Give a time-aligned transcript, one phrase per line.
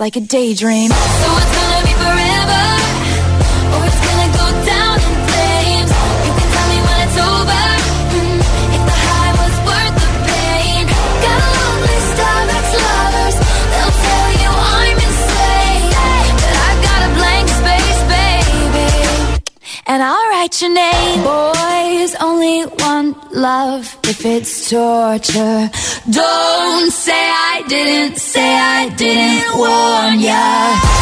[0.00, 0.90] like a daydream.
[0.90, 2.64] So it's gonna be forever,
[3.76, 5.90] or it's gonna go down in flames.
[6.24, 7.64] You can tell me when it's over.
[8.16, 8.38] mm,
[8.76, 10.82] if the high was worth the pain.
[11.24, 11.40] Got
[12.32, 13.36] of ex-lovers.
[13.72, 14.50] They'll tell you
[14.80, 15.84] I'm insane,
[16.42, 18.88] but I've got a blank space, baby
[19.86, 21.18] and I'll write your name.
[21.22, 25.70] Boys only want love if it's torture.
[26.08, 30.99] Don't say I didn't, say I didn't warn ya.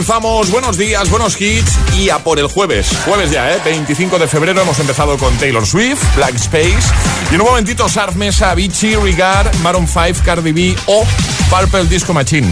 [0.00, 2.88] Comenzamos, buenos días, buenos hits y a por el jueves.
[3.04, 3.60] Jueves ya, ¿eh?
[3.62, 6.88] 25 de febrero hemos empezado con Taylor Swift, Black Space
[7.30, 11.04] y en un momentito Sarf Mesa, Avicii, Regard, Maroon 5, Cardi B o
[11.50, 12.48] Purple Disco Machine.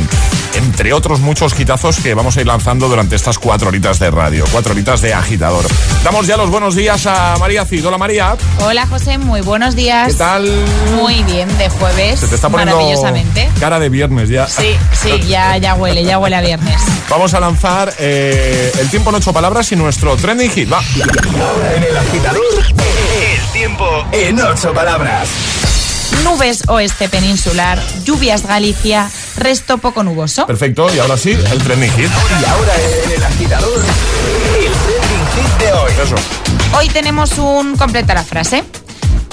[0.55, 4.45] Entre otros muchos hitazos que vamos a ir lanzando durante estas cuatro horitas de radio,
[4.51, 5.65] cuatro horitas de agitador.
[6.03, 7.87] Damos ya los buenos días a María Cid.
[7.87, 8.37] Hola María.
[8.61, 10.09] Hola José, muy buenos días.
[10.09, 10.51] ¿Qué tal?
[10.97, 12.21] Muy bien, de jueves.
[12.21, 13.49] Se te está poniendo maravillosamente.
[13.61, 14.47] cara de viernes ya.
[14.49, 16.81] Sí, sí, ya, ya huele, ya huele a viernes.
[17.09, 20.73] Vamos a lanzar eh, el tiempo en ocho palabras y nuestro trending hit.
[20.73, 20.83] Va.
[21.77, 25.29] En el agitador, el tiempo en ocho palabras.
[26.25, 30.47] Nubes oeste peninsular, lluvias Galicia, resto poco nuboso.
[30.47, 32.11] Perfecto, y ahora sí, el trending hit.
[32.41, 32.73] Y ahora
[33.05, 33.81] en el agitador,
[34.59, 35.93] el trending hit de hoy.
[36.03, 36.15] Eso.
[36.77, 38.65] Hoy tenemos un completa la frase.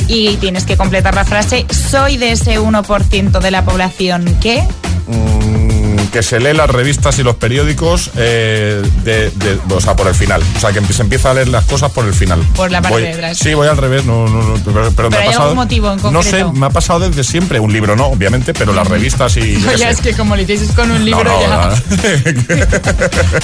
[0.08, 4.62] Y tienes que completar la frase, soy de ese 1% de la población que...
[5.08, 5.65] Mm,
[6.12, 10.16] que se lee las revistas y los periódicos eh, de, de- o sea, por el
[10.16, 10.42] final.
[10.56, 12.40] O sea, que se empieza a leer las cosas por el final.
[12.56, 13.38] Por la parte Voy- de atrás.
[13.38, 14.06] Sí, voy al revés.
[14.06, 16.70] No, no, no, pero, pero me ha pasado, algún motivo en No sé, me ha
[16.70, 17.60] pasado desde siempre.
[17.60, 19.42] Un libro no, obviamente, pero las revistas y...
[19.56, 19.90] qué ya sé.
[19.90, 21.76] es que como lo hicieses con un No, libro no, ya, nada.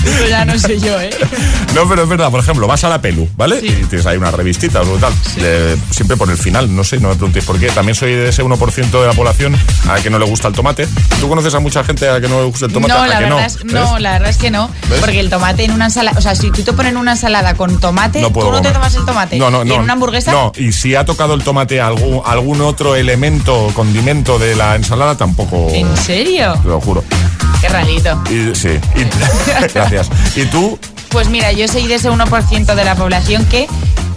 [0.05, 1.09] eso ya no sé yo, ¿eh?
[1.75, 3.59] No, pero es verdad, por ejemplo, vas a la pelu, ¿vale?
[3.59, 3.67] Sí.
[3.67, 5.13] Y tienes ahí una revistita o tal.
[5.37, 7.67] Le- siempre por el final, no sé, no me preguntéis por qué.
[7.69, 9.55] También soy de ese 1% de la población
[9.89, 10.87] a que no le gusta el tomate.
[11.19, 12.94] ¿Tú conoces a mucha gente a que no le gusta el tomate?
[12.94, 13.45] No, ¿A la que verdad, no?
[13.45, 13.74] es, ¿Ves?
[13.74, 14.69] no, la verdad es que no.
[14.89, 15.00] ¿Ves?
[15.00, 17.80] Porque el tomate en una ensalada, o sea, si tú te pones una ensalada con
[17.80, 19.38] tomate, No puedo tú no te tomas el tomate.
[19.38, 19.75] No, no, ¿Y no.
[19.75, 20.31] en una hamburguesa?
[20.31, 25.15] No, y si ha tocado el tomate algún, algún otro elemento, condimento de la ensalada,
[25.15, 25.68] tampoco.
[25.71, 26.53] ¿En serio?
[26.62, 27.03] Te lo juro.
[27.62, 28.21] Qué rarito.
[28.30, 30.09] Y, sí, y- gracias.
[30.36, 30.77] ¿Y tú?
[31.09, 33.68] Pues mira, yo soy de ese 1% de la población que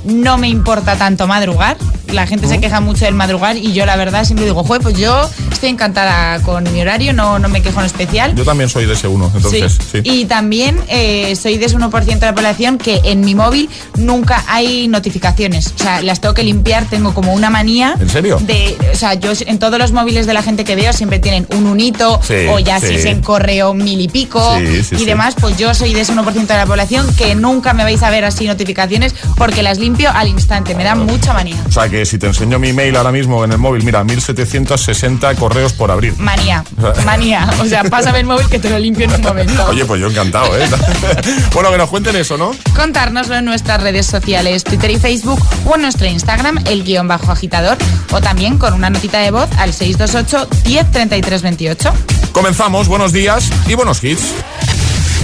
[0.04, 1.76] no me importa tanto madrugar.
[2.12, 4.96] La gente se queja mucho del madrugar y yo la verdad siempre digo, joder, pues
[4.96, 8.36] yo estoy encantada con mi horario, no, no me quejo en especial.
[8.36, 10.00] Yo también soy de ese uno, entonces, sí.
[10.04, 14.44] Y también eh, soy de ese 1% de la población que en mi móvil nunca
[14.46, 15.72] hay notificaciones.
[15.74, 17.96] O sea, las tengo que limpiar, tengo como una manía.
[17.98, 18.38] ¿En serio?
[18.42, 21.48] De, o sea, yo en todos los móviles de la gente que veo siempre tienen
[21.56, 25.34] un unito Sí, o ya si es en correo mil y pico y demás.
[25.40, 28.24] Pues yo soy de ese 1% de la población que nunca me vais a ver
[28.24, 30.74] así notificaciones porque las limpio al instante.
[30.74, 31.56] Me da mucha manía.
[31.68, 35.34] O sea que si te enseño mi mail ahora mismo en el móvil, mira, 1760
[35.36, 36.16] correos por abrir.
[36.18, 36.64] Manía,
[37.04, 37.48] manía.
[37.60, 39.66] O sea, pásame el móvil que te lo limpio en un momento.
[39.68, 40.68] Oye, pues yo encantado, ¿eh?
[41.54, 42.52] bueno, que nos cuenten eso, ¿no?
[42.74, 47.32] contárnoslo en nuestras redes sociales, Twitter y Facebook o en nuestro Instagram, el guion bajo
[47.32, 47.78] agitador,
[48.12, 51.92] o también con una notita de voz al 628 10 33 28.
[52.32, 54.34] Comenzamos, buenos días y buenos hits.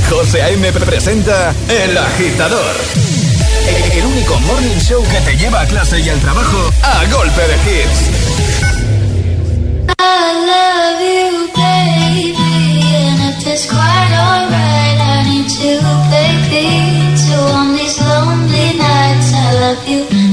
[0.08, 0.73] José A.M.
[0.73, 3.30] presenta El Agitador.
[3.93, 7.55] El único morning show que te lleva a clase y al trabajo a golpe de
[7.55, 8.31] hits.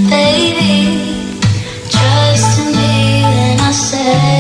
[0.10, 0.78] Baby.
[1.90, 4.37] Trust in me I say,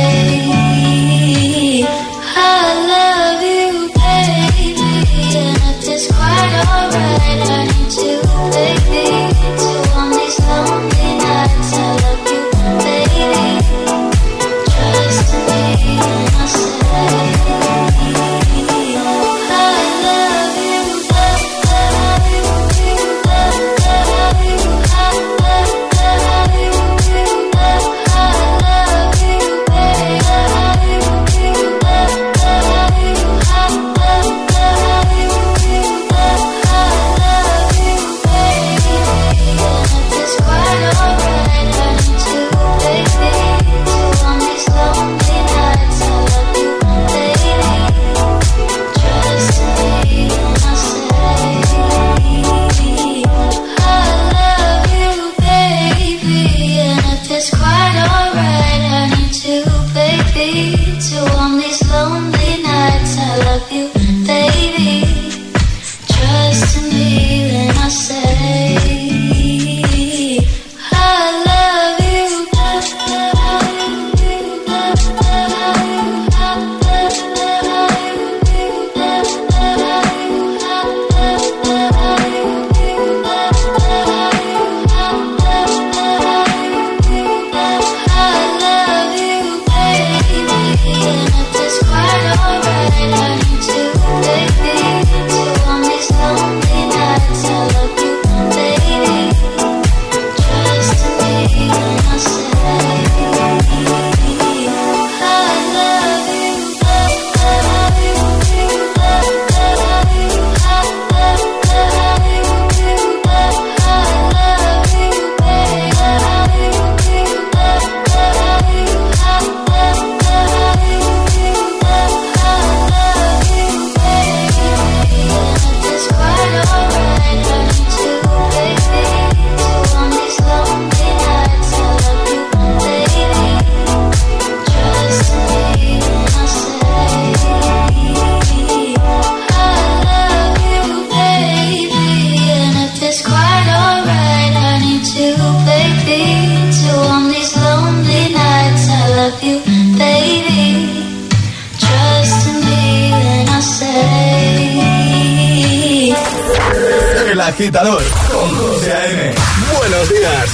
[157.68, 159.36] agitador con José A.M.
[159.78, 160.50] Buenos días.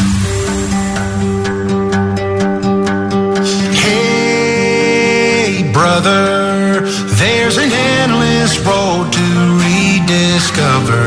[3.86, 6.82] Hey, brother,
[7.20, 11.06] there's an endless road to rediscover.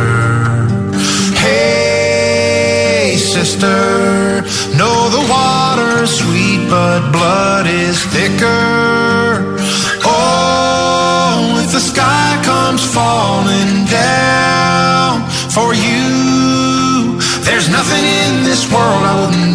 [1.35, 4.45] Hey, sister,
[4.77, 9.57] know the water's sweet, but blood is thicker.
[10.05, 14.37] Oh, if the sky comes falling down
[15.57, 15.96] for you,
[18.87, 19.46] world I wouldn't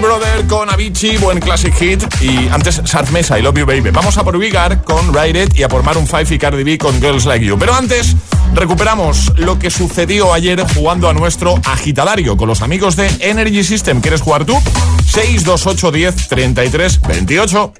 [0.00, 2.02] Brother con Avicii, buen classic hit.
[2.20, 3.90] Y antes Sat Mesa, I Love You Baby.
[3.90, 6.78] Vamos a por Vigar con Ride It y a por Maroon 5 y Cardi B
[6.78, 7.58] con Girls Like You.
[7.58, 8.16] Pero antes,
[8.54, 14.00] recuperamos lo que sucedió ayer jugando a nuestro agitadario con los amigos de Energy System.
[14.00, 14.58] ¿Quieres jugar tú?
[15.06, 17.72] 628 10 33 28.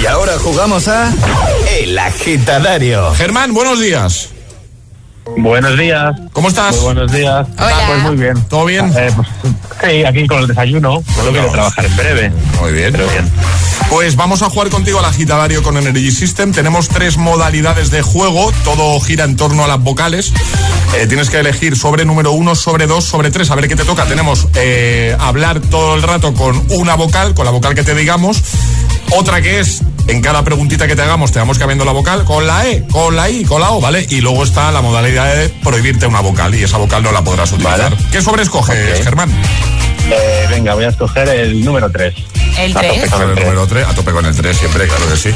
[0.00, 1.12] Y ahora jugamos a
[1.80, 3.14] El agitadario.
[3.14, 4.30] Germán, buenos días.
[5.36, 6.14] Buenos días.
[6.32, 6.76] ¿Cómo estás?
[6.76, 7.46] Muy buenos días.
[7.58, 7.84] Hola.
[7.86, 8.44] Pues muy bien.
[8.48, 8.92] ¿Todo bien?
[8.96, 9.28] Eh, pues,
[9.82, 11.02] sí, aquí con el desayuno.
[11.14, 12.32] Solo quiero trabajar en breve.
[12.60, 12.92] Muy bien.
[12.92, 13.30] Pero bien.
[13.88, 16.52] Pues vamos a jugar contigo al agitadario con Energy System.
[16.52, 18.52] Tenemos tres modalidades de juego.
[18.64, 20.32] Todo gira en torno a las vocales.
[20.96, 23.50] Eh, tienes que elegir sobre número uno, sobre dos, sobre tres.
[23.50, 24.04] A ver qué te toca.
[24.04, 28.42] Tenemos eh, hablar todo el rato con una vocal, con la vocal que te digamos.
[29.10, 32.46] Otra que es, en cada preguntita que te hagamos, te vamos cambiando la vocal con
[32.46, 34.06] la E, con la I, con la O, ¿vale?
[34.10, 37.50] Y luego está la modalidad de prohibirte una vocal y esa vocal no la podrás
[37.52, 37.90] utilizar.
[37.90, 37.96] Vale.
[38.12, 39.04] ¿Qué sobre escoges, Ok.
[39.04, 39.30] Germán?
[40.10, 42.14] Eh, venga, voy a escoger el número 3.
[42.58, 43.10] El A tope 3.
[43.10, 43.46] con El el tres.
[43.46, 45.30] número 3, a tope con el 3 siempre, claro que sí.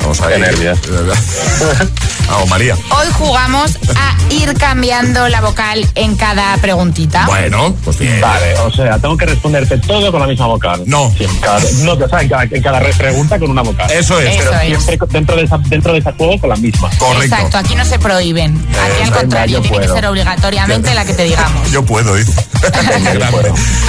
[0.00, 0.40] Vamos a Qué ir.
[0.40, 0.78] nervios.
[2.28, 2.74] Vamos, María.
[2.74, 7.26] Hoy jugamos a ir cambiando la vocal en cada preguntita.
[7.26, 8.20] Bueno, pues bien.
[8.20, 10.82] Vale, o sea, tengo que responderte todo con la misma vocal.
[10.86, 11.14] No.
[11.40, 13.88] Cada, no, o sea, en cada, en cada re- pregunta con una vocal.
[13.92, 14.34] Eso es.
[14.40, 14.84] Eso Pero es.
[14.84, 16.90] siempre dentro de, esa, dentro de ese juego con la misma.
[16.98, 17.24] Correcto.
[17.36, 18.56] Exacto, aquí no se prohíben.
[18.82, 21.70] Aquí al contrario, tiene que ser obligatoriamente la que te digamos.
[21.70, 22.14] Yo puedo.
[22.14, 22.22] Tú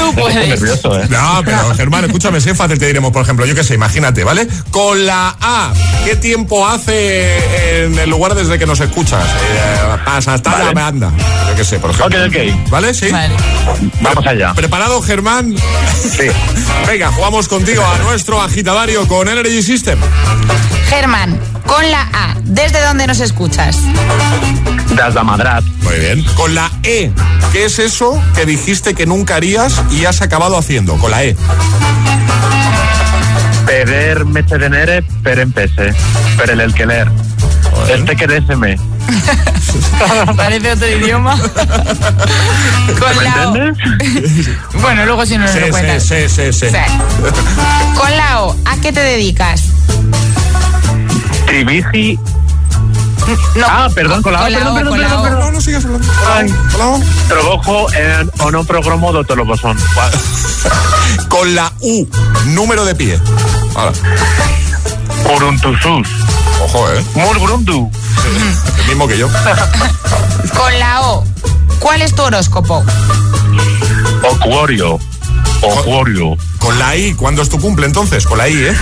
[0.10, 0.48] Estoy puedes.
[0.62, 1.08] nervioso, ¿eh?
[1.10, 4.24] No, pero Germán, escúchame, si es fácil te diremos, por ejemplo, yo qué sé, imagínate,
[4.24, 4.48] ¿vale?
[4.72, 9.24] Con la A, ¿qué tiempo hace en el lugar desde que nos escuchas?
[9.24, 10.66] Eh, pasa hasta Vale.
[10.66, 11.12] la banda.
[11.50, 12.20] Yo qué sé, por ejemplo.
[12.26, 12.70] Ok, ok.
[12.70, 12.94] ¿Vale?
[12.94, 13.10] Sí.
[13.12, 13.36] Vale.
[14.02, 14.54] Vamos allá.
[14.54, 15.56] ¿Preparado, Germán?
[15.58, 16.28] Sí.
[16.88, 20.00] Venga, jugamos contigo a nuestro agitadario con Energy System.
[20.90, 23.78] Germán, Con la A, ¿desde dónde nos escuchas?
[24.96, 25.64] Das la Madrat.
[25.82, 26.24] Muy bien.
[26.36, 27.12] Con la E,
[27.52, 30.96] ¿qué es eso que dijiste que nunca harías y has acabado haciendo?
[30.98, 31.36] Con la E.
[33.66, 35.94] Peder me tenere, per empese.
[36.38, 37.10] Per el alquiler.
[37.90, 38.78] Este que me.
[40.38, 41.38] Parece otro idioma.
[43.00, 44.80] Con ¿Me la O.
[44.82, 46.04] Bueno, luego si no nos Sí, lo cuentas.
[46.04, 46.68] sí, sí, sí.
[46.70, 46.78] Sí.
[47.98, 49.64] Con la O, ¿a qué te dedicas?
[51.64, 52.20] Trivigi.
[53.56, 53.66] No.
[53.68, 55.40] Ah, perdón, con la O, Con la perdón, O, perdón, perdón.
[55.40, 56.08] No, no sigas hablando.
[56.32, 56.54] Ay.
[56.76, 57.06] Hola, hola.
[57.28, 59.78] Trabajo en o no programa de televisión.
[61.30, 62.08] Con la U,
[62.48, 63.20] número de pie.
[63.74, 63.94] Ahora,
[65.36, 66.08] Uruntusus.
[66.66, 67.04] ojo, ¿eh?
[67.16, 67.90] Murgrundu.
[68.82, 69.28] El mismo que yo.
[70.56, 71.24] Con la O,
[71.80, 72.84] ¿cuál es tu horóscopo?
[74.30, 75.00] Ocuorio.
[75.62, 76.38] Ocuorio.
[76.60, 78.28] Con la I, ¿cuándo es tu cumple entonces?
[78.28, 78.76] Con la I, ¿eh?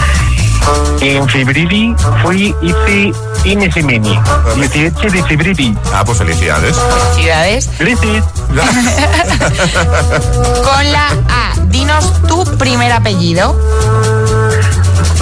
[1.02, 3.12] In fibrili fui ici
[3.44, 4.20] inisimini.
[4.56, 5.76] 18 de fibrili.
[5.94, 6.76] Ah, pues felicidades.
[7.16, 7.70] Ciudades.
[7.78, 8.24] Felicis.
[10.64, 13.58] Con la A, dinos tu primer apellido.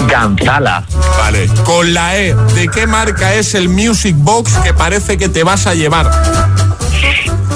[0.08, 0.84] Gonzala.
[1.18, 1.48] Vale.
[1.64, 5.66] Con la E, ¿de qué marca es el Music Box que parece que te vas
[5.66, 6.10] a llevar?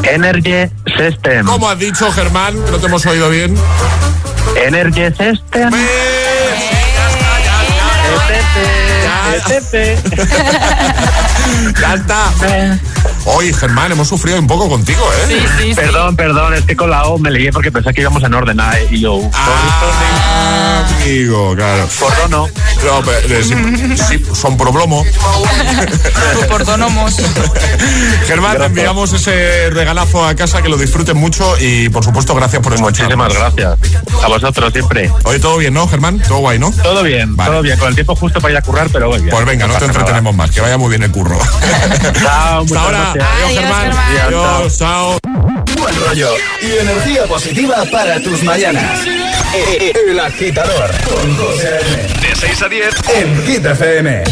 [0.03, 1.47] Energy System.
[1.47, 2.55] ¿Cómo has dicho, Germán?
[2.71, 3.57] No te hemos oído bien.
[4.57, 5.71] Energy System.
[9.37, 9.61] Ya,
[11.81, 12.21] ya está.
[13.29, 15.75] Hoy, Germán, hemos sufrido un poco contigo, ¿eh?
[15.75, 18.59] Perdón, perdón, es que con la O me lié porque pensé que íbamos en orden.
[18.61, 21.89] ah, Y yo, Ah, amigo, claro.
[21.99, 22.47] Pordono.
[22.85, 23.55] No, pero, eh, sí,
[24.09, 25.05] sí, son problomo.
[26.49, 27.17] Portónomos.
[28.27, 32.63] Germán, te enviamos ese regalazo a casa, que lo disfruten mucho y, por supuesto, gracias
[32.63, 33.17] por escucharnos.
[33.17, 34.23] Muchísimas gracias.
[34.23, 35.11] A vosotros siempre.
[35.25, 36.21] Oye, todo bien, ¿no, Germán?
[36.21, 36.71] Todo guay, ¿no?
[36.71, 37.51] Todo bien, Vale.
[37.51, 37.79] todo bien.
[37.79, 39.29] Con el tiempo justo para ir a currar, pero bien.
[39.31, 39.93] Pues venga, no te nada.
[39.99, 41.39] entretenemos más, que vaya muy bien el curro.
[41.39, 43.13] Chao, Hasta muchas ahora.
[43.17, 43.59] Gracias.
[43.59, 44.17] Adiós, Adiós, Germán.
[44.17, 44.57] Germán.
[44.57, 45.19] Adiós, chao.
[45.79, 46.31] Buen rollo
[46.63, 49.01] y energía positiva para tus mañanas.
[50.05, 52.29] El agitador con José A.M.
[52.29, 52.95] De 6 a 10.
[53.15, 54.25] en Hit FM.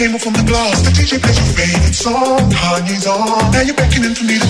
[0.00, 0.80] Came off from the glass.
[0.80, 2.48] The DJ plays your favorite song.
[2.48, 3.52] Kanye's on.
[3.52, 4.49] Now you're beckoning for me to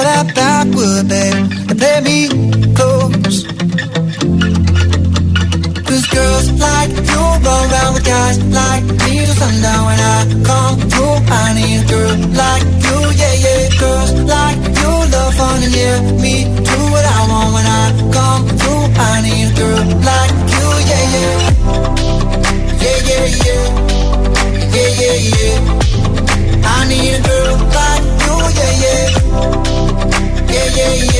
[0.00, 1.34] Roll that backward, babe,
[1.68, 2.18] and play me
[2.72, 3.44] close.
[5.84, 10.76] Cause girls like you run around with guys like me till sundown when I come
[10.88, 11.18] through.
[11.28, 13.62] I need a girl like you, yeah, yeah.
[13.76, 16.34] Girls like you love fun and yeah, me
[16.64, 16.69] do
[30.76, 31.19] Yeah, yeah,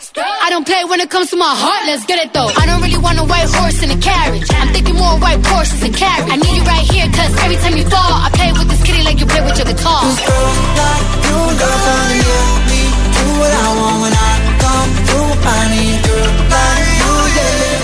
[0.17, 2.47] I don't play when it comes to my heart, let's get it though.
[2.47, 4.43] I don't really want a white horse in a carriage.
[4.51, 6.29] I'm thinking more white horses and carriage.
[6.31, 9.03] I need you right here, cause every time you fall, I play with this kitty
[9.03, 10.01] like you play with your guitar.
[10.03, 14.91] Cause girls like you fun and yeah, me do what I want when I come
[15.07, 15.31] through.
[15.47, 17.79] I need a girl like you, yeah, yeah.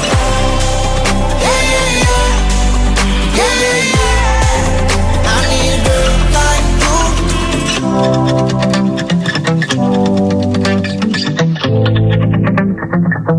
[1.47, 5.31] Yeah, yeah, yeah.
[5.31, 6.67] I need a girl like
[8.59, 8.66] you.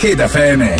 [0.00, 0.79] Hit FM.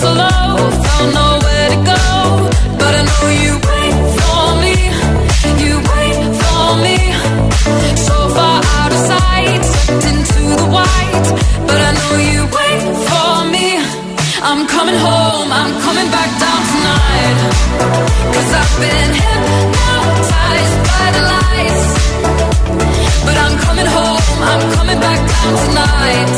[0.00, 2.04] so low, found nowhere to go.
[2.80, 4.76] But I know you wait for me,
[5.64, 6.98] you wait for me.
[8.06, 11.28] So far out of sight, sucked into the white.
[11.68, 13.68] But I know you wait for me.
[14.48, 17.38] I'm coming home, I'm coming back down tonight.
[18.34, 21.97] Cause I've been hypnotized by the lights.
[23.28, 26.32] But I'm coming home, I'm coming back down tonight.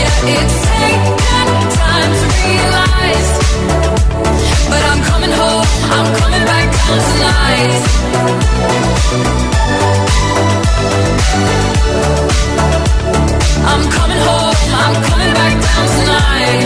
[0.00, 3.30] Yeah, it's taken time to realize.
[4.72, 5.66] But I'm coming home,
[5.96, 7.84] I'm coming back down tonight.
[13.70, 16.64] I'm coming home, I'm coming back down tonight.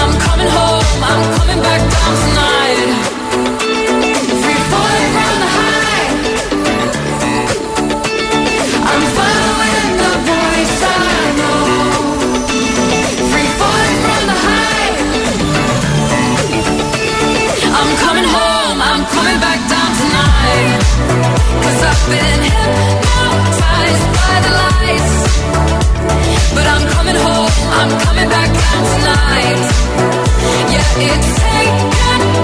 [0.00, 3.13] I'm coming home, I'm coming back down tonight.
[26.66, 29.60] I'm coming home, I'm coming back down tonight.
[30.70, 32.43] Yeah, it's taken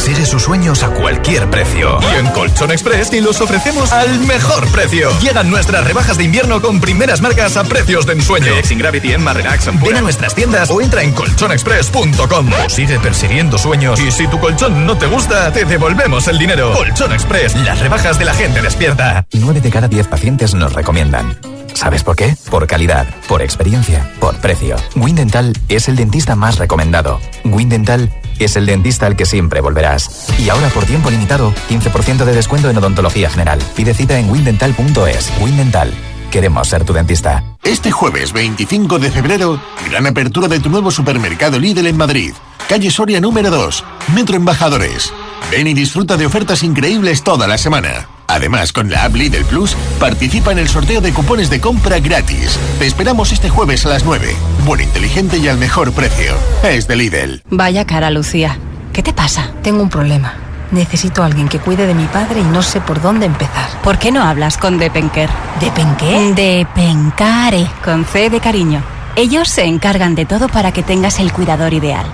[0.00, 1.98] persigue sus sueños a cualquier precio.
[2.00, 5.10] Y en Colchón Express te los ofrecemos al mejor precio.
[5.20, 8.50] Llegan nuestras rebajas de invierno con primeras marcas a precios de ensueño.
[8.78, 12.50] Gravity, Emma Relax, Ven a nuestras tiendas o entra en colchonexpress.com.
[12.64, 16.72] O sigue persiguiendo sueños y si tu colchón no te gusta, te devolvemos el dinero.
[16.72, 19.26] Colchón Express, las rebajas de la gente despierta.
[19.34, 21.36] 9 de cada 10 pacientes nos recomiendan.
[21.74, 22.36] ¿Sabes por qué?
[22.50, 24.76] Por calidad, por experiencia, por precio.
[24.96, 27.20] Windental es el dentista más recomendado.
[27.44, 28.10] Windental
[28.44, 30.28] es el dentista al que siempre volverás.
[30.38, 33.60] Y ahora por tiempo limitado, 15% de descuento en odontología general.
[33.76, 35.32] Pide cita en windental.es.
[35.40, 35.92] Windental.
[36.30, 37.44] Queremos ser tu dentista.
[37.62, 42.32] Este jueves 25 de febrero, gran apertura de tu nuevo supermercado Lidl en Madrid.
[42.68, 45.12] Calle Soria número 2, Metro Embajadores.
[45.50, 48.19] Ven y disfruta de ofertas increíbles toda la semana.
[48.30, 52.58] Además, con la app Lidl Plus, participa en el sorteo de cupones de compra gratis.
[52.78, 54.34] Te esperamos este jueves a las 9.
[54.64, 56.36] Bueno, inteligente y al mejor precio.
[56.62, 57.42] Es de Lidl.
[57.50, 58.56] Vaya cara, Lucía.
[58.92, 59.50] ¿Qué te pasa?
[59.62, 60.34] Tengo un problema.
[60.70, 63.68] Necesito a alguien que cuide de mi padre y no sé por dónde empezar.
[63.82, 65.28] ¿Por qué no hablas con Depenker?
[65.60, 66.32] ¿Depenqué?
[66.36, 68.80] Depencare, con C de cariño.
[69.16, 72.06] Ellos se encargan de todo para que tengas el cuidador ideal.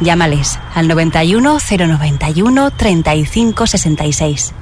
[0.00, 4.54] Llámales al 91 091 35 66.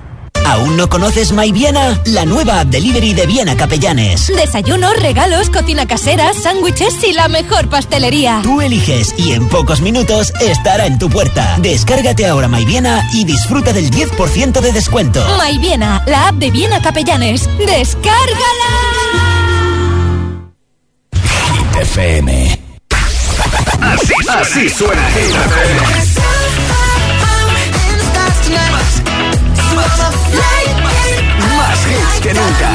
[0.49, 2.01] ¿Aún no conoces My Viena?
[2.07, 4.29] La nueva app delivery de Viena Capellanes.
[4.29, 8.41] Desayunos, regalos, cocina casera, sándwiches y la mejor pastelería.
[8.43, 11.59] Tú eliges y en pocos minutos estará en tu puerta.
[11.61, 15.23] Descárgate ahora My Viena y disfruta del 10% de descuento.
[15.39, 17.47] My Viena, la app de Viena Capellanes.
[17.59, 18.09] ¡Descárgala!
[21.79, 22.59] FM.
[23.81, 26.18] Así suena, Así suena Hit FM.
[31.57, 32.71] Más hits que nunca.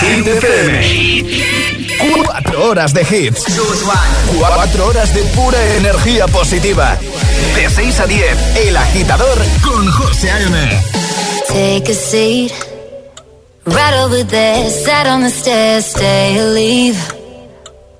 [0.00, 1.22] Hit FM.
[2.24, 3.44] Cuatro horas de hits.
[4.38, 6.98] Cuatro horas de pura energía positiva.
[7.54, 10.82] De 6 a 10, El Agitador con José A.M.
[11.48, 12.52] Take a seat.
[13.64, 17.21] Right over there, sat on the stairs, stay or leave.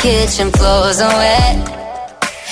[0.00, 0.50] Kitchen.
[0.52, 1.77] Floors are wet.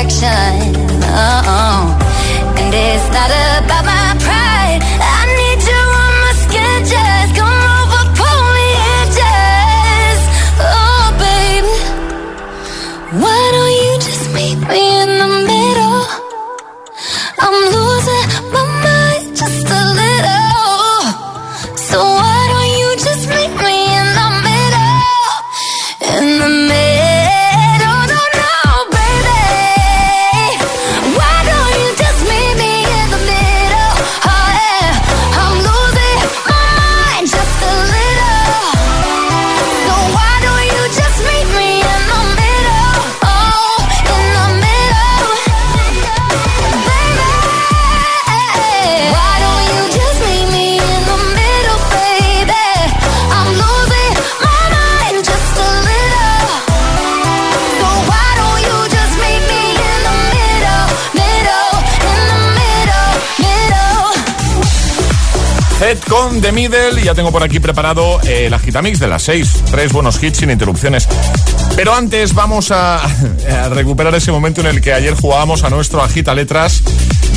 [0.00, 0.72] Objection.
[1.04, 1.98] Oh,
[2.56, 3.49] and it's not about
[66.10, 69.62] con The Middle y ya tengo por aquí preparado eh, el agitamix de las 6.
[69.70, 71.06] Tres buenos hits sin interrupciones.
[71.76, 72.96] Pero antes vamos a,
[73.64, 76.82] a recuperar ese momento en el que ayer jugábamos a nuestro agita letras.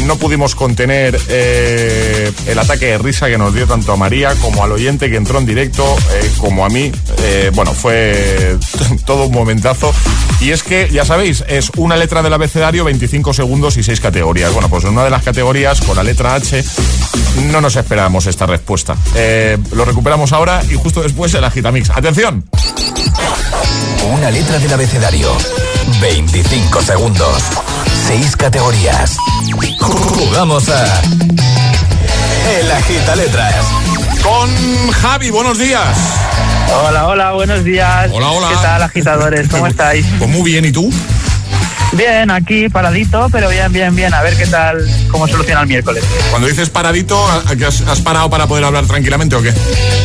[0.06, 4.64] No pudimos contener eh, el ataque de risa que nos dio tanto a María como
[4.64, 6.92] al oyente que entró en directo, eh, como a mí.
[7.20, 8.58] Eh, bueno, fue
[9.06, 9.94] todo un momentazo.
[10.42, 14.52] Y es que, ya sabéis, es una letra del abecedario, 25 segundos y 6 categorías.
[14.52, 16.64] Bueno, pues en una de las categorías, con la letra H,
[17.52, 18.63] no nos esperábamos esta respuesta.
[19.16, 21.90] Eh, lo recuperamos ahora y justo después el agitamix.
[21.90, 22.46] ¡Atención!
[24.12, 25.32] Una letra del abecedario.
[26.02, 27.44] 25 segundos.
[28.08, 29.18] 6 categorías.
[29.80, 31.02] Jugamos a.
[32.60, 33.56] El Agita Letras.
[34.22, 35.98] Con Javi, buenos días.
[36.86, 38.10] Hola, hola, buenos días.
[38.12, 38.50] Hola, hola.
[38.50, 39.48] ¿Qué tal, agitadores?
[39.50, 40.06] ¿Cómo estáis?
[40.18, 40.92] Pues muy bien, ¿y tú?
[41.92, 44.14] Bien, aquí paradito, pero bien, bien, bien.
[44.16, 46.04] A ver qué tal, cómo soluciona el miércoles.
[46.32, 49.52] Cuando dices paradito, ¿a- a que has, has parado para poder hablar tranquilamente o qué?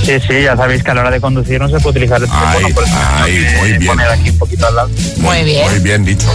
[0.04, 2.28] Sí, sí, ya sabéis que a la hora de conducir no se puede utilizar el
[2.28, 2.66] teléfono.
[2.66, 3.86] Ay, por eso me ay, muy bien.
[3.86, 4.90] poner aquí un poquito al lado.
[5.16, 5.70] Muy bien.
[5.70, 6.26] Muy bien dicho.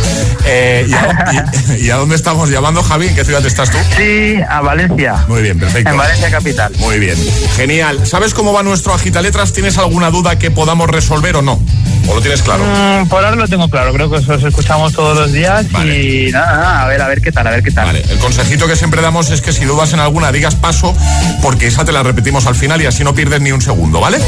[0.45, 3.07] Eh, ¿y, a, y- y a dónde estamos llamando, Javi?
[3.09, 3.77] ¿En qué ciudad estás tú?
[3.95, 5.23] Sí, a Valencia.
[5.27, 5.91] Muy bien, perfecto.
[5.91, 6.73] En Valencia capital.
[6.79, 7.17] Muy bien.
[7.55, 8.05] Genial.
[8.07, 9.53] ¿Sabes cómo va nuestro agitaletras?
[9.53, 11.61] ¿Tienes alguna duda que podamos resolver o no?
[12.07, 12.63] ¿O lo tienes claro?
[12.65, 16.57] Mm, por ahora lo tengo claro, creo que os escuchamos todos los días y nada,
[16.57, 17.85] nada, a ver, a ver qué tal, a ver qué tal.
[17.85, 20.95] Vale, el consejito que siempre damos es que si dudas en alguna digas paso,
[21.41, 24.19] porque esa te la repetimos al final y así no pierdes ni un segundo, ¿vale?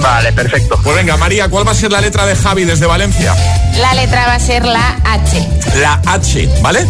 [0.00, 0.78] Vale, perfecto.
[0.82, 3.34] Pues venga, María, ¿cuál va a ser la letra de Javi desde Valencia?
[3.78, 5.48] La letra va a ser la H.
[5.80, 6.86] La H, ¿vale?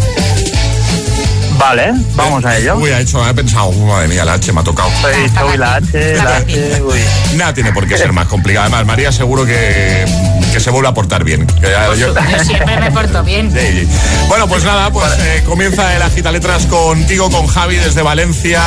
[1.58, 2.76] Vale, vamos a ello.
[2.76, 4.90] Uy, ha hecho, he pensado, madre mía, la H me ha tocado.
[5.00, 6.98] Soy, soy la H, la H, uy.
[7.34, 8.64] Nada tiene por qué ser más complicado.
[8.64, 10.04] Además, María seguro que,
[10.52, 11.46] que se vuelve a portar bien.
[11.46, 13.50] Que yo- Yo siempre me porto bien.
[13.52, 13.88] Sí.
[14.28, 18.62] Bueno, pues nada, pues eh, comienza el Agita Letras contigo, con Javi desde Valencia.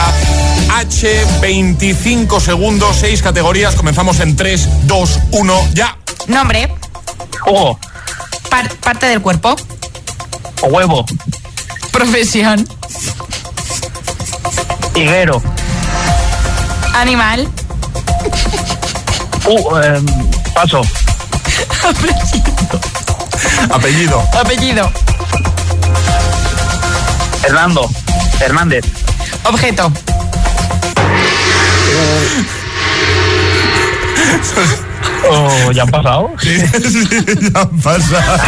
[0.76, 3.76] H, 25 segundos, 6 categorías.
[3.76, 5.98] Comenzamos en 3, 2, 1, ya.
[6.28, 6.72] Nombre.
[7.42, 7.80] Juego.
[8.50, 9.56] Par- parte del cuerpo.
[10.64, 11.06] Huevo.
[11.92, 12.68] Profesión.
[14.96, 15.42] Higuero.
[16.94, 17.48] Animal.
[19.46, 20.06] Uh, em,
[20.54, 20.82] paso.
[23.72, 24.22] Apellido.
[24.34, 24.92] Apellido.
[27.44, 27.90] Hernando.
[28.40, 28.86] Hernández.
[29.44, 29.92] Objeto.
[35.30, 36.32] Oh, ¿Ya han pasado?
[36.40, 38.42] Sí, sí, ya pasa.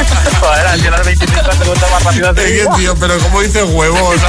[0.39, 2.19] Joder, sido las 25 segundos más que,
[2.51, 2.75] vida.
[2.75, 4.15] tío, pero ¿cómo dices huevos?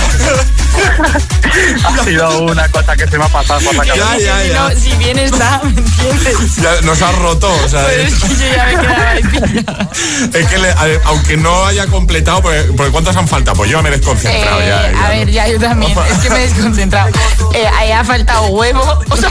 [1.84, 4.18] Ha sido una cosa que se me ha pasado por la Ya, cabeza.
[4.24, 4.60] ya, ya.
[4.70, 6.56] No, si bien está, ¿me entiendes?
[6.56, 9.88] Ya nos has roto, o sea, Pero es que yo ya me quedaba ahí pillada.
[10.32, 13.58] es que le- a- aunque no haya completado, porque, porque ¿cuántas han faltado?
[13.58, 14.92] Pues yo me he desconcentrado Eh, ya.
[14.92, 15.32] ya a ver, no.
[15.32, 15.92] ya yo también.
[16.10, 17.10] Es que me he desconcentrado.
[17.54, 18.80] Eh, ahí ha faltado huevo.
[19.10, 19.28] O sea,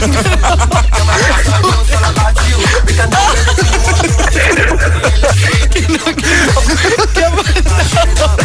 [7.14, 8.36] ¿Qué ha faltado?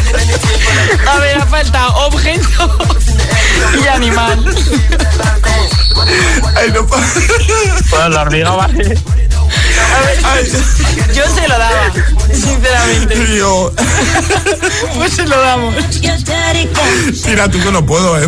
[1.11, 2.77] A ver, ha faltado objeto
[3.83, 4.55] y animal.
[6.55, 7.01] Ay, no pa-
[7.89, 8.97] Bueno, la hormiga vale.
[11.13, 11.91] Yo se lo daba,
[12.31, 13.37] sinceramente.
[13.37, 13.71] Yo,
[14.95, 15.75] Pues se lo damos.
[17.23, 18.27] tira tú que no puedo, eh.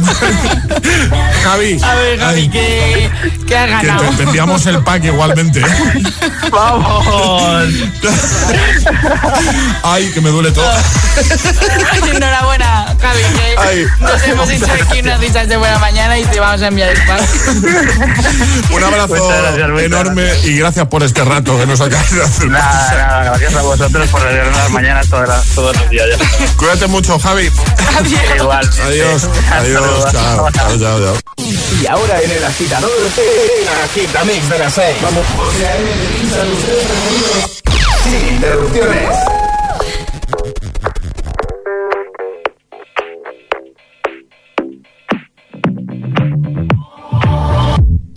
[1.44, 1.80] Javi.
[1.84, 3.10] A ver, Javi, que,
[3.48, 4.10] que ha que ganado.
[4.12, 5.62] te, te enviamos el pack igualmente.
[6.52, 7.06] ¡Vamos!
[9.84, 10.70] Ay, que me duele todo.
[12.12, 13.86] Enhorabuena, Javi, que Ay.
[14.00, 17.06] nos hemos hecho aquí unas risas de buena mañana y te vamos a enviar el
[17.06, 17.22] pack.
[18.72, 22.48] Un abrazo gracias, enorme y gracias por este rato que nos acabas de hacer.
[22.50, 26.06] Nada, nada, gracias a vosotros por regalarnos las mañanas todas las- todos los días.
[26.08, 26.48] ya.
[26.56, 27.50] Cuídate mucho, Javi.
[28.38, 28.70] Igual.
[28.84, 29.28] Adiós.
[29.52, 30.12] Adiós.
[30.12, 30.50] Chao.
[30.52, 31.18] Chao, chao, chao.
[31.82, 34.96] Y ahora en el agitador, el agitamix de las 6.
[35.02, 35.26] Vamos.
[38.04, 39.49] Sin interrupciones.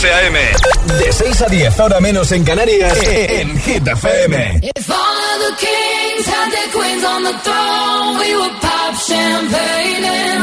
[0.00, 4.60] De 6 a 10, ahora menos en Canarias, en Hit FM.
[4.62, 10.04] If all of the kings had their queens on the throne, we would pop champagne
[10.04, 10.40] and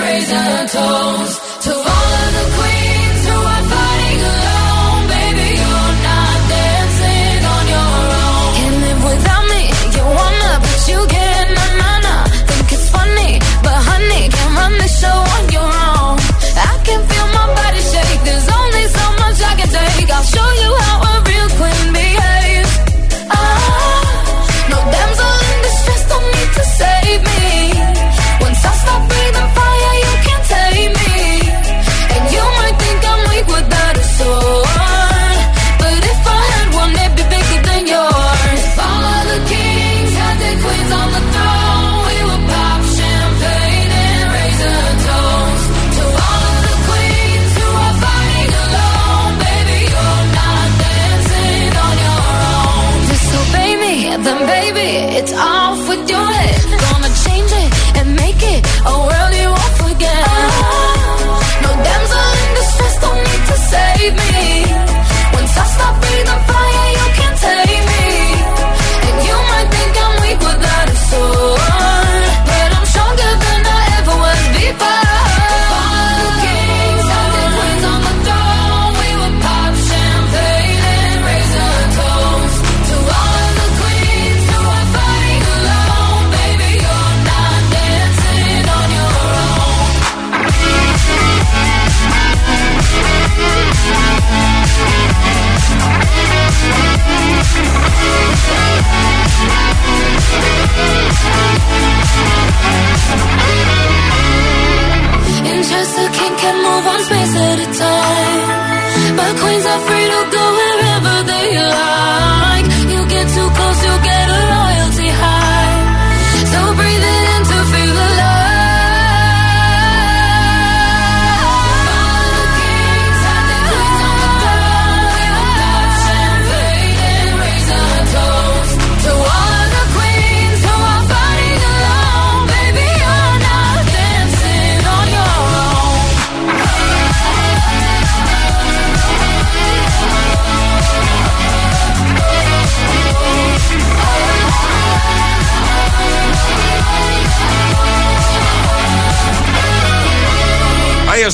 [20.27, 21.06] show you how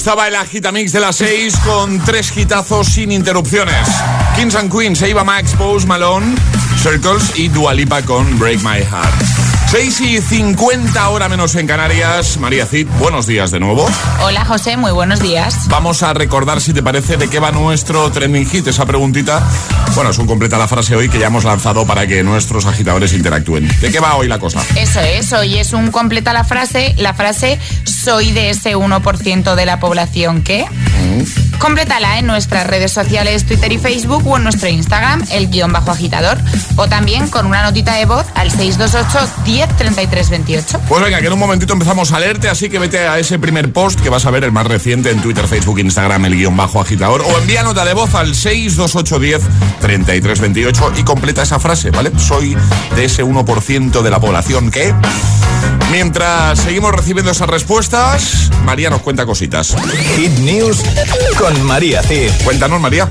[0.03, 3.87] estaba el Agitamix de las 6 con tres hitazos sin interrupciones.
[4.35, 6.35] Kings and Queens, Eva Max, Post Malone,
[6.77, 9.42] Circles y Dualipa con Break My Heart.
[9.73, 12.37] 6 y 50 hora menos en Canarias.
[12.37, 13.89] María Cid, buenos días de nuevo.
[14.21, 15.67] Hola José, muy buenos días.
[15.67, 19.41] Vamos a recordar, si te parece, de qué va nuestro trending hit, esa preguntita.
[19.95, 23.13] Bueno, es un completa la frase hoy que ya hemos lanzado para que nuestros agitadores
[23.13, 23.67] interactúen.
[23.81, 24.61] ¿De qué va hoy la cosa?
[24.75, 29.65] Eso es, hoy es un completa la frase, la frase soy de ese 1% de
[29.65, 30.65] la población que...
[30.65, 31.42] Mm.
[31.59, 35.91] Complétala en nuestras redes sociales Twitter y Facebook o en nuestro Instagram, el guion bajo
[35.91, 36.37] agitador,
[36.75, 40.81] o también con una notita de voz al 628 10 33 28.
[40.87, 43.71] Pues venga, que en un momentito empezamos a leerte, así que vete a ese primer
[43.71, 46.81] post que vas a ver el más reciente en Twitter, Facebook, Instagram, el guion bajo
[46.81, 49.41] agitador, o envía nota de voz al 628 10
[49.79, 52.11] 33 28 y completa esa frase, ¿vale?
[52.17, 52.57] Soy
[52.95, 54.93] de ese 1% de la población que...
[55.93, 59.75] Mientras seguimos recibiendo esas respuestas, María nos cuenta cositas.
[60.15, 60.83] Hit News
[61.37, 62.31] con María Cid.
[62.43, 63.07] Cuéntanos, María.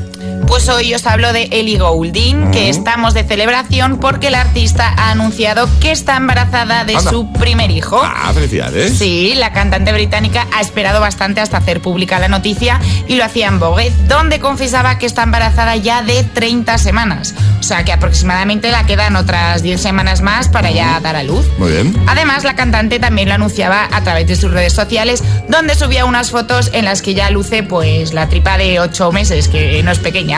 [0.47, 5.11] Pues hoy os hablo de Ellie Goulding, que estamos de celebración porque la artista ha
[5.11, 8.01] anunciado que está embarazada de su primer hijo.
[8.03, 8.99] Ah, felicidades.
[8.99, 13.49] Sí, la cantante británica ha esperado bastante hasta hacer pública la noticia y lo hacía
[13.49, 17.35] en Vogue, donde confesaba que está embarazada ya de 30 semanas.
[17.59, 21.47] O sea que aproximadamente la quedan otras 10 semanas más para ya dar a luz.
[21.59, 21.97] Muy bien.
[22.09, 26.31] Además, la cantante también lo anunciaba a través de sus redes sociales, donde subía unas
[26.31, 30.01] fotos en las que ya luce pues la tripa de 8 meses, que no es
[30.01, 30.32] pequeña.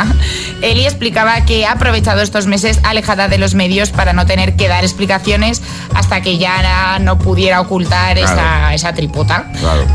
[0.62, 4.68] Eli explicaba que ha aprovechado estos meses alejada de los medios para no tener que
[4.68, 5.62] dar explicaciones
[5.94, 9.46] hasta que ya no pudiera ocultar esa, esa, tripota.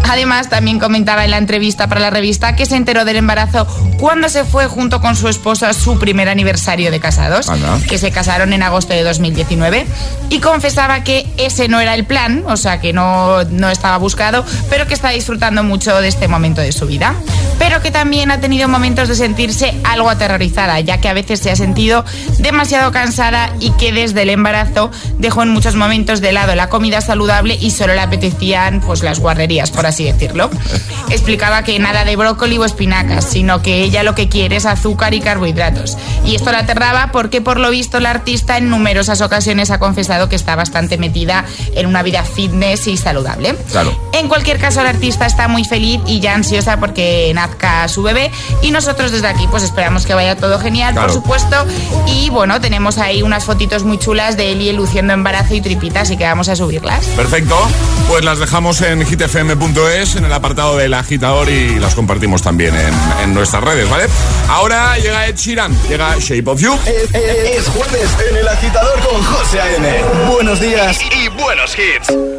[0.08, 3.68] Además, también comentaba en la entrevista para la revista que se enteró del embarazo
[4.00, 7.50] cuando se fue junto con su esposo a su primer aniversario de casados,
[7.88, 9.86] que se casaron en agosto de 2019,
[10.30, 14.45] y confesaba que ese no era el plan, o sea, que no, no estaba buscado,
[14.70, 17.16] pero que está disfrutando mucho de este momento de su vida.
[17.58, 21.52] Pero que también ha tenido momentos de sentirse algo aterrorizada, ya que a veces se
[21.52, 22.06] ha sentido
[22.38, 27.02] demasiado cansada y que desde el embarazo dejó en muchos momentos de lado la comida
[27.02, 30.50] saludable y solo le apetecían pues las guarderías, por así decirlo.
[31.10, 35.14] Explicaba que nada de brócoli o espinacas, sino que ella lo que quiere es azúcar
[35.14, 35.98] y carbohidratos.
[36.24, 40.30] Y esto la aterraba porque por lo visto la artista en numerosas ocasiones ha confesado
[40.30, 43.56] que está bastante metida en una vida fitness y saludable.
[43.72, 44.00] Claro.
[44.14, 48.32] En cualquier caso, la artista está muy feliz y ya ansiosa porque nazca su bebé
[48.62, 51.66] y nosotros desde aquí pues esperamos que vaya todo genial, por supuesto.
[52.06, 56.18] Y bueno, tenemos ahí unas fotitos muy chulas de Eli luciendo embarazo y tripita, así
[56.18, 57.06] que vamos a subirlas.
[57.16, 57.56] Perfecto,
[58.08, 63.34] pues las dejamos en hitfm.es, en el apartado del agitador y las compartimos también en,
[63.34, 64.06] nuestras redes, ¿vale?
[64.50, 66.78] Ahora llega Ed Sheeran, llega Shape of You.
[66.86, 70.04] Es, jueves en el agitador con José A.M.
[70.30, 72.39] Buenos días y, y buenos hits.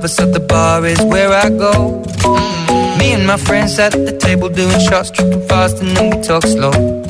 [0.00, 2.02] Lovers, the bar is where I go.
[2.98, 6.42] Me and my friends at the table doing shots, tripping fast, and then we talk
[6.42, 6.99] slow.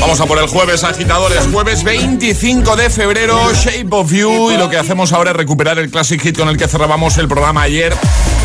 [0.00, 1.46] Vamos a por el jueves, agitadores.
[1.52, 4.50] Jueves 25 de febrero, Shape of You.
[4.50, 7.28] Y lo que hacemos ahora es recuperar el Classic Hit con el que cerrábamos el
[7.28, 7.94] programa ayer.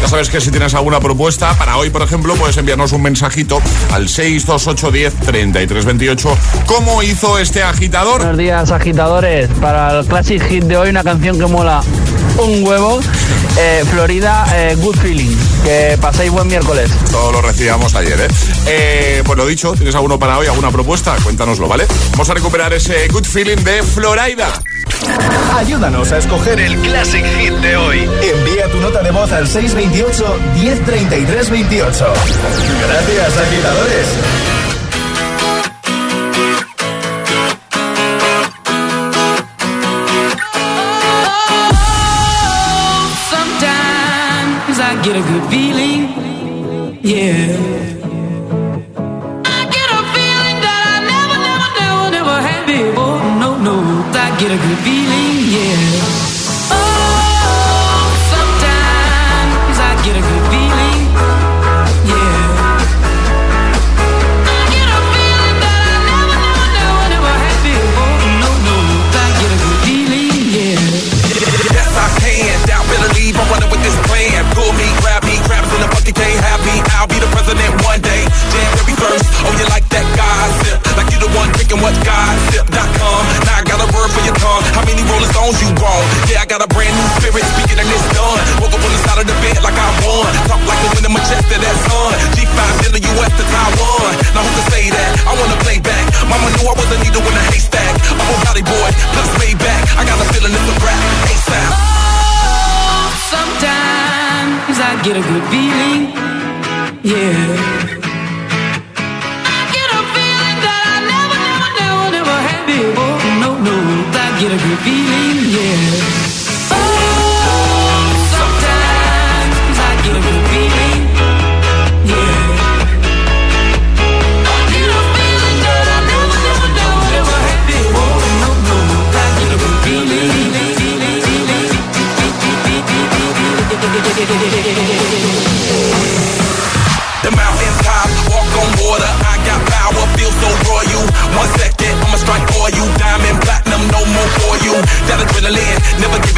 [0.01, 3.61] Ya sabes que si tienes alguna propuesta para hoy, por ejemplo, puedes enviarnos un mensajito
[3.91, 6.37] al 628103328.
[6.65, 8.17] ¿Cómo hizo este agitador?
[8.19, 9.49] Buenos días, agitadores.
[9.61, 11.81] Para el Classic Hit de hoy, una canción que mola
[12.37, 12.99] un huevo.
[13.57, 15.33] Eh, Florida, eh, Good Feeling.
[15.63, 16.91] Que paséis buen miércoles.
[17.09, 18.27] Todo lo recibíamos ayer, ¿eh?
[18.67, 19.23] ¿eh?
[19.25, 21.15] Pues lo dicho, ¿tienes alguno para hoy, alguna propuesta?
[21.23, 21.85] Cuéntanoslo, ¿vale?
[22.11, 24.47] Vamos a recuperar ese good feeling de Florida.
[25.55, 27.99] Ayúdanos a escoger el Classic Hit de hoy.
[27.99, 32.13] Envía tu nota de voz al 628 1033 28.
[32.87, 34.07] Gracias, agitadores.
[43.45, 45.74] Sometimes I get a good feeling,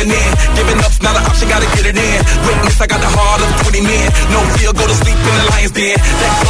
[0.07, 0.55] giving in.
[0.55, 2.19] Giving up's not an option, gotta get it in.
[2.47, 4.07] Witness, I got the heart of 20 men.
[4.31, 5.97] No fear, go to sleep in the lion's den.
[5.97, 6.46] That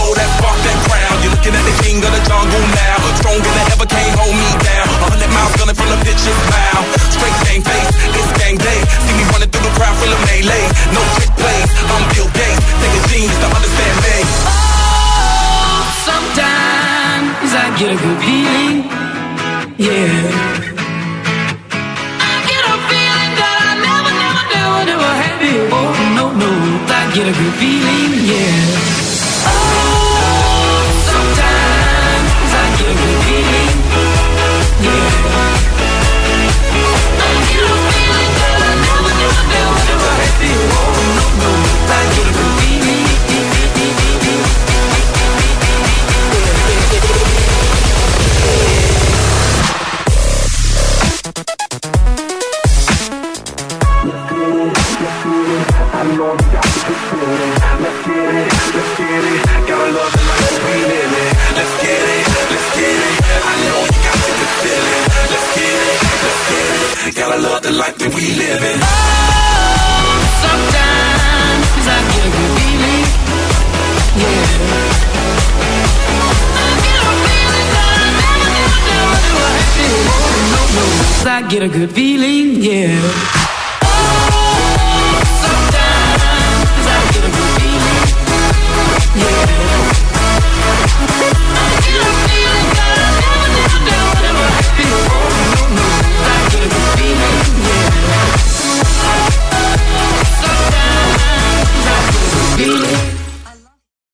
[27.60, 27.97] feeling,